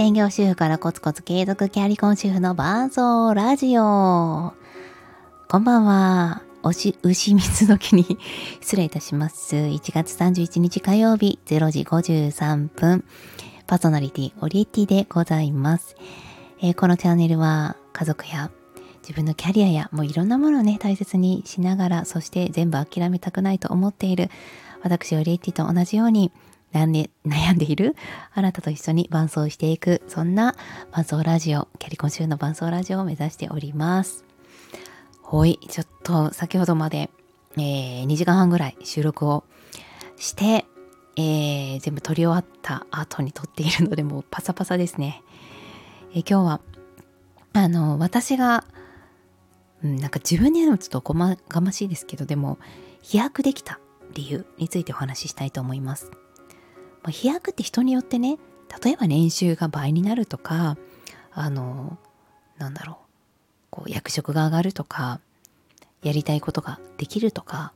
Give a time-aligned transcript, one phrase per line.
[0.00, 4.54] 専業主婦からコツコツ継続キャリコン主婦の伴奏ラジオ。
[5.46, 6.40] こんばんは。
[6.62, 8.18] おし、牛水の木に
[8.62, 9.56] 失礼いたします。
[9.56, 13.04] 1月31日火曜日0時53分。
[13.66, 15.96] パーソナリティオリエティでございます。
[16.62, 18.50] えー、このチャンネルは家族や
[19.02, 24.30] 自分のキャリアやもういろんなものをね大切にしながらそして全部諦めたくないと思っている
[24.82, 26.32] 私オリエティと同じように
[26.74, 27.96] 悩んでいる？
[28.34, 30.02] あなたと一緒に伴奏していく。
[30.08, 30.54] そんな
[30.92, 34.24] 伴奏ラジオキャリコン週の伴奏ラジオを目指しております。
[35.22, 37.08] ほいちょっと先ほどまで、
[37.56, 39.44] えー、2時間半ぐらい収録を
[40.16, 40.66] して、
[41.16, 45.22] えー、全部撮り終わった後に撮っているのでもうパサパサですね、
[46.12, 46.60] えー、今日は
[47.52, 48.64] あの私が、
[49.84, 52.58] うん、なんか自分で言うのちょっとごまがましいですけどでも
[53.02, 53.78] 飛躍できた
[54.14, 56.10] 理由についてお話ししたいと思います。
[57.02, 58.38] まあ、飛躍って人によってね
[58.82, 60.76] 例えば年収が倍になるとか
[61.32, 61.98] あの
[62.58, 62.96] なんだろう
[63.70, 65.20] こう役職が上がるとか
[66.02, 67.72] やりたいことができるとか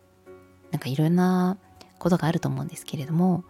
[0.70, 1.56] なんかいろんな
[1.98, 3.44] ことがあると思うんですけれども、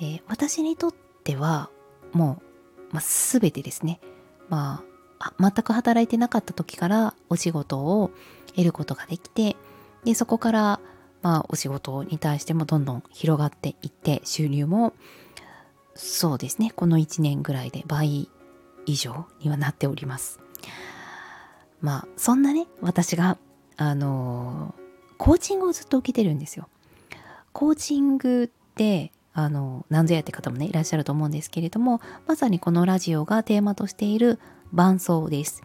[0.00, 1.70] えー、私にとっては
[2.12, 2.40] も
[2.90, 4.00] う、まあ、全てですね。
[4.48, 4.90] まあ
[5.38, 8.10] 全く働いてなかった時からお仕事を
[8.56, 9.54] 得ることができて
[10.02, 10.80] でそこから
[11.22, 14.94] まあお仕事に対してもどんどん広がっていって収入も
[15.94, 18.28] そうですねこの1年ぐらいで倍
[18.86, 20.40] 以上にはなっております。
[21.80, 23.38] まあそんなね私が
[23.76, 24.74] あの
[25.18, 26.68] コーチングをずっと受けてるんですよ。
[27.52, 34.38] コーチングってあの何ぞやって方もねいらっしゃると思うんですけれどもまさにこのラジオがテーマとしている
[34.72, 35.62] 伴奏です、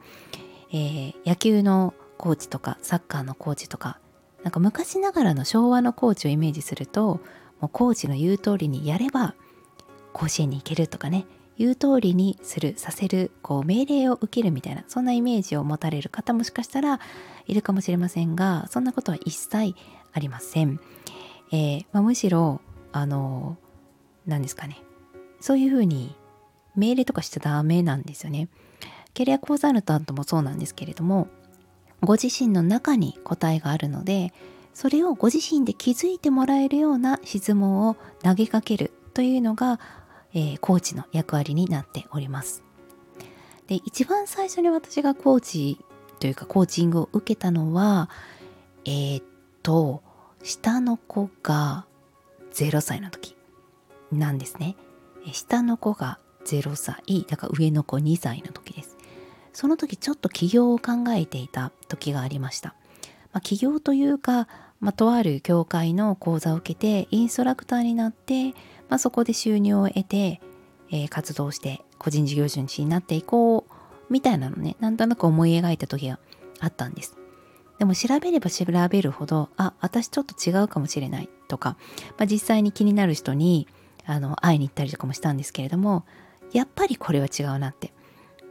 [0.72, 4.00] えー、野球のコーチとかサッカーのコーチとか
[4.46, 7.20] なんか昔ながらの昭和のコーチをイメージすると
[7.60, 9.34] もうコーチの言う通りにやれば
[10.14, 11.26] 甲子園に行けるとかね
[11.58, 17.00] 言う通りにするさせるこう命令を受けるみたいなそんなイメージを持たれる方もしかしたら
[17.48, 19.74] いるかもしれませんがそんなことは一切
[20.14, 20.80] ありません、
[21.52, 22.62] えー、まあ、むしろ
[22.92, 23.58] あの
[24.28, 24.82] 何ですかね。
[25.40, 26.16] そういうふうに
[26.76, 28.48] 命令とかしちゃダメなんですよね。
[29.14, 31.28] キャリアコンサルタントもそうなんですけれども
[32.06, 34.34] ご自身の中に答えがあるので
[34.74, 39.80] それをご自身で気づいてもらえるような質問を投げかけるというのが、
[40.34, 42.62] えー、コーチの役割になっております。
[43.68, 45.80] で一番最初に私がコーチ
[46.20, 48.10] というかコーチングを受けたのは
[48.84, 49.26] えー、っ
[49.64, 50.04] と
[50.44, 51.86] 下の子が
[52.54, 53.36] 0歳の時
[54.12, 54.76] なんですね。
[55.32, 58.98] 下の子が0歳だから上の子2歳の時です。
[59.54, 62.76] その時ちょっと起業を考えていた時がありました。
[63.32, 64.48] まあ、起業というか、
[64.80, 68.52] まあ、とある教会の講座を受けてインストラクターになって、
[68.90, 70.42] まあ、そこで収入を得て、
[70.92, 73.74] えー、活動して個人事業主になっていこう
[74.10, 76.20] みたいなのねなんとなく思い描いた時が
[76.60, 77.18] あったんです。
[77.80, 81.78] でも調べれば調べるほどあ私ちょっと違うかもしれないとか、
[82.18, 83.68] まあ、実際に気になる人に
[84.06, 86.06] あの会いに行ったりとかもしたんですけれども
[86.54, 87.92] やっぱりこれは違うなって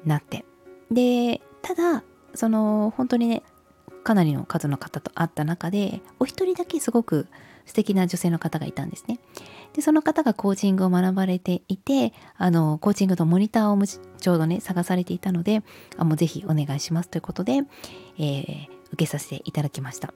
[0.05, 0.45] なって
[0.91, 3.43] でただその本当にね
[4.03, 7.27] かなりの数の方と会った中でお一人だけすごく
[7.65, 9.19] 素敵な女性の方がいたんですね。
[9.73, 13.87] でその方がコーチングを学ばれていてあのコーチングのモニターを
[14.21, 15.63] ちょうどね探されていたので
[15.97, 20.13] あもうぜひお願いしますということで、えー、受けさせていただきました。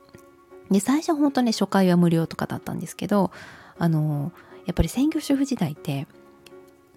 [0.71, 3.31] で最初本当ね初回は無料とかだったんですけど
[3.79, 4.33] あの
[4.67, 6.06] やっぱり専業主婦時代って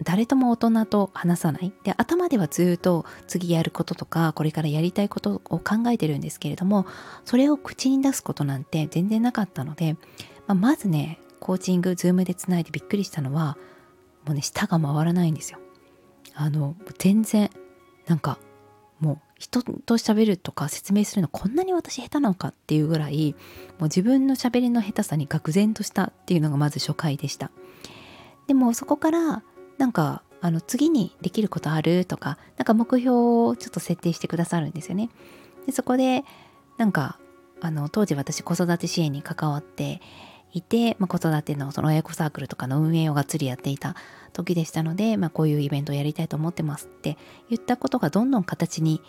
[0.04, 1.72] 誰とも大人と話さない。
[1.84, 6.86] で頭ではずっと次やることとかこれからやりたいことを考えてるんですけれども
[7.24, 9.94] それを口に出すことなんて全然なかったので、
[10.46, 13.58] まあ、まずねコーチングズームでつないでびっくりしたのは
[14.26, 15.58] もうね舌が回らないんですよ。
[16.34, 17.50] あの全然
[18.06, 18.38] なんか
[19.00, 23.34] もう人と喋るとか説明するのこんなに私下手なのかっていうぐらい
[23.78, 27.50] もう自分の喋りの下手さに愕然としたっていうのがまず初回でした。
[28.46, 29.42] でもそこから
[29.82, 32.04] なんかあの次にできることある？
[32.04, 33.10] とかなんか目標
[33.48, 35.10] をちょっと設定してくださるんですよね。
[35.66, 36.22] でそこで
[36.78, 37.18] なんか
[37.60, 40.00] あの当時私子育て支援に関わって
[40.52, 43.96] いて、まあ、子育てのその親子サークルとかの運営をがっつりやっていた
[44.32, 47.18] 時でしたので、まあ、こういうイベントをやりたいと思ってますって
[47.50, 49.00] 言ったことがどんどん形に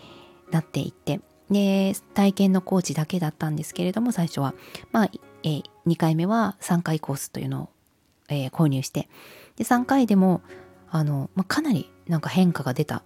[0.49, 1.21] なっていって
[1.51, 4.55] で体験のコーチだけだったんですけれども最初は、
[4.91, 5.11] まあ
[5.43, 7.69] えー、2回目は3回コースというのを、
[8.29, 9.07] えー、購入して。
[9.55, 10.41] で3回でも
[10.93, 13.03] あの、まあ、かなりなんか変化が出た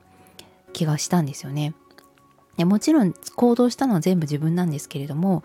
[0.73, 1.73] 気がしたんですよね。
[2.57, 5.43] でもちろん行動したのは全部自分なんですけれども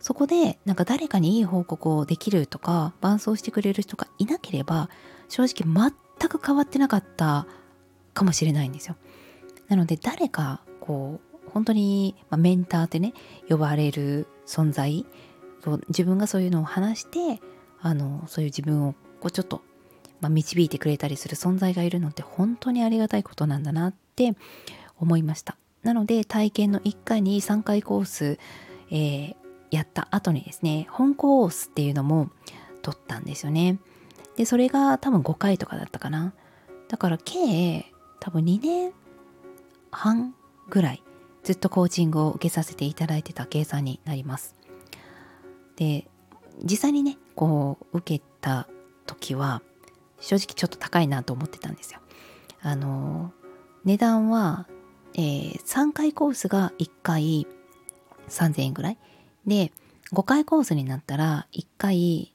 [0.00, 4.88] そこでなんか誰かにいい報告をできるとか伴走してくれる人がいなければ
[5.28, 7.46] 正直全く変わってなかった
[8.14, 8.96] かもしれないんですよ。
[9.68, 13.12] なので誰かこう本当に、ま、メンターってね
[13.48, 15.06] 呼ばれる存在
[15.88, 17.40] 自分がそういうのを話して
[17.80, 19.62] あのそういう自分をこうちょっと、
[20.20, 24.34] まあ、導いてくれたりする存在がいるのって本当にありがたいことなんだなって
[24.98, 25.56] 思いました。
[25.82, 28.38] なので体験の1回に3回コース、
[28.90, 29.34] えー、
[29.70, 32.30] やった後にですね本コースっていうのも
[32.82, 33.78] 取ったんですよね。
[34.36, 36.34] でそれが多分5回とかだったかな。
[36.88, 38.92] だから計多分2年
[39.90, 40.34] 半
[40.68, 41.02] ぐらい
[41.42, 44.54] ずっとコーチングを受けさせていただいてた計算になります。
[45.76, 46.08] で
[46.62, 48.68] 実際にねこう受けた
[49.06, 49.62] 時は
[50.20, 52.00] 正直ちょっと高いなと思ってたんですよ。
[52.62, 53.32] あの
[53.84, 54.66] 値段は、
[55.14, 57.46] えー、3回コースが1回
[58.28, 58.98] 3000円ぐらい。
[59.46, 59.72] で
[60.12, 62.32] 5回コースになったら1回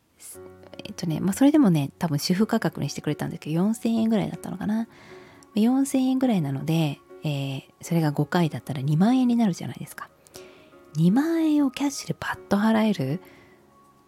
[0.77, 4.87] えっとねまあそれでもね多分主婦価格にしてくれたんだけど4000円ぐらいだったのかな。
[5.55, 10.09] 4000円ぐらいなので、えー、それが5回だったら2万円になるじゃないですか。
[10.95, 13.21] 2万円をキャッシュでパッと払える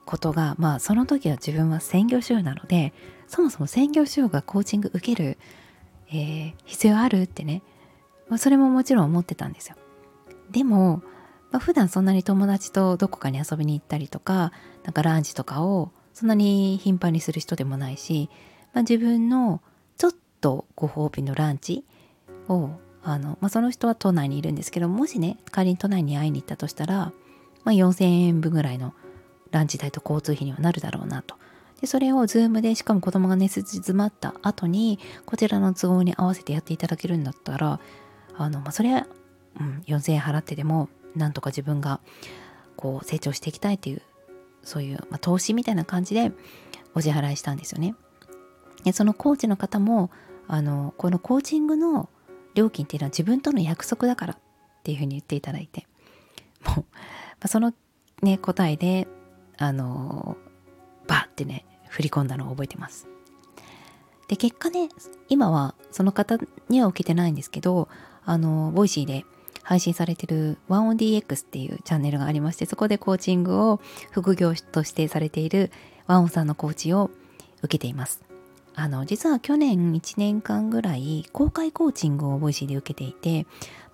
[0.06, 2.94] ことがまあその時は自分は専業主婦なので
[3.28, 5.38] そもそも専業主婦がコーチング受ける、
[6.10, 7.62] えー、必要あるってね、
[8.30, 9.76] まあ、それももちろん思ってたんですよ
[10.52, 11.02] でも、
[11.52, 14.52] まあ、普段そんなに友達とどこかに遊びに行ったりとか
[14.84, 18.30] なんかランチとかをそんなに頻繁にする人でもないし、
[18.74, 19.62] まあ、自分の
[19.98, 20.12] ちょっ
[20.42, 21.84] とご褒美のランチ
[22.48, 22.70] を
[23.04, 27.14] あの、まあ、その人は都内にいるんですけどもしね仮に都内に会いに行ったとしたら、ま
[27.66, 28.94] あ、4000円分ぐらいの
[29.52, 31.36] ランチ代と交通費にはなるだろうなと。
[31.84, 37.82] でそれを Zoom でしかも子供が寝静まった後にこちらの都合に合わせてやっていただけるんだったら
[38.38, 39.06] あの、まあ、それは、
[39.60, 42.00] うん、4000円払ってでもなんとか自分が
[42.78, 44.02] こう成長していきたいっていう
[44.64, 46.32] そういう、まあ、投資みたいな感じで
[46.96, 47.96] お支払いしたんですよね。
[48.86, 50.10] でそのコーチの方も
[50.48, 52.08] あのこのコーチングの
[52.56, 54.38] 料金っていうのは自分との約束だからっ
[54.84, 55.86] ていうふうに言っていただいて
[56.66, 56.84] もう、ま
[57.42, 57.74] あ、その
[58.22, 59.06] ね答えで
[59.58, 60.38] あの
[61.08, 63.08] バーってね振り込んだのを覚えてます。
[64.28, 64.90] で結果ね
[65.30, 66.38] 今はその方
[66.68, 67.88] には受けてないんですけど
[68.26, 69.26] あの Voicyで
[69.62, 73.80] 配信されてる OneOnDX っていうチャンネルがありましてそこでコーチングを
[74.12, 75.72] 副業としてされている
[76.08, 77.12] ワンオさんのコーチを
[77.62, 78.24] 受けています。
[78.76, 83.46] あの実は去年1年間ぐらい公開コーチングを Voicyで受けていて、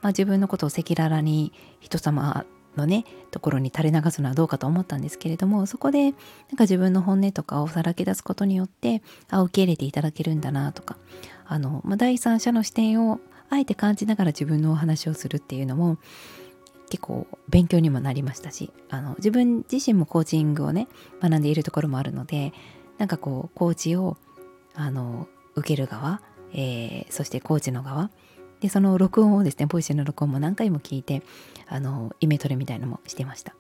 [0.02, 2.46] まあ、自分のことを赤裸々に人様
[2.76, 10.98] のねところに垂れ流すのはどうかと思ったんですけれどもそこでなんか自分の本音とかをさらけ出すことによってあ受け入れていただけるんだなとか
[11.46, 13.20] あの、まあ、第三者の視点を
[13.50, 15.98] あえて感じながら自分のお話をするっていうのも
[16.90, 20.88] 結構勉強にもなりましたしあの自分自身もコーチングをね
[21.22, 22.54] 学んでいるところもあるので
[22.98, 24.18] なんかこうコーチを
[24.74, 26.22] あの受ける側、
[26.54, 28.10] えー、そしてコーチの側
[28.62, 31.24] でその録音をですねボイスの録音も何回も聞いて
[31.68, 33.56] あのイメトレみたいなのもしてました。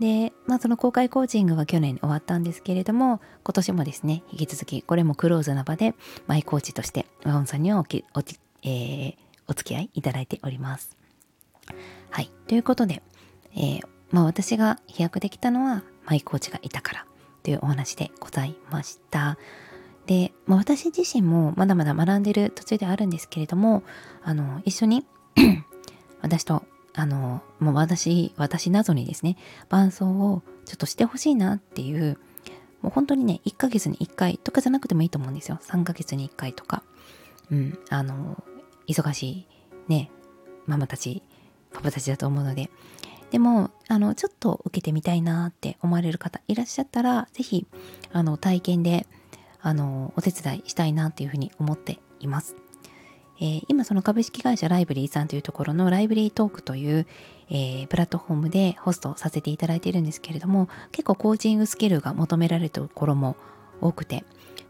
[0.00, 5.94] でまあその公開コーチングは去年終わったんですけれども今年もですね引き続きこれもクローズな場で
[6.26, 8.20] マイコーチとしてワオンさんにはおきお
[8.64, 9.14] えー、
[9.46, 10.96] お付き合いいただいております。
[12.10, 12.30] はい。
[12.46, 13.02] ということで、
[13.54, 13.80] えー、
[14.10, 17.06] まあ私が飛躍できたのはマイコーチがいたから
[17.42, 19.36] というお話でございました。
[20.06, 23.82] で、まあ、私自身もまだまだ学んでる途中ではあるんですけれども
[24.22, 25.06] あの一緒に
[26.20, 29.36] 私とあのもう私私などにですね
[29.68, 32.18] 伴奏をちょっとしてほしいなっていう
[32.82, 35.58] もう本当にね1ヶ月に1回とかじゃなくてもいいと思うんですよ。
[35.62, 36.82] 3ヶ月に1回とか。
[37.50, 38.42] うんあの
[38.88, 39.46] 忙しい
[39.88, 40.10] ね
[40.66, 41.22] ママたち
[41.72, 42.70] パパたちだと思うので。
[43.30, 47.66] でもあのちょっと受けてみたいなって思われる方いらっしゃったら是非
[48.12, 49.06] あの体験で
[49.62, 52.56] あのお手伝いしたいなというふうに思っています。
[53.40, 57.06] えー、今その株式会社ライブリーさんというところのライブリートークという、
[57.50, 63.36] えー、プラットフォームでホストさせていただいているんですけれども結構コーチングスキルが求められるところも
[63.80, 64.24] 多くて、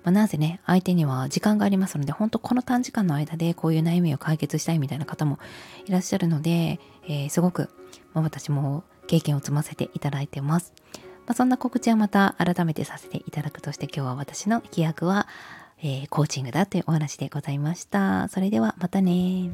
[0.05, 5.39] まあ、なぜね相手には時間がありますので本当この短時間の間でこういう悩みを解決したいみたいな方も
[5.85, 7.69] いらっしゃるので、えー、すごく、
[8.15, 10.73] まあ、私も経験を積ませていただいてます。
[11.27, 15.29] まあ、そんな告知はまた改めてさせていただくとして今日は私の飛躍は、
[15.79, 18.29] えー、コーチングだというお話でございました。
[18.29, 19.51] それではまたね。